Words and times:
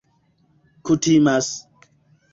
kutimas 0.85 1.49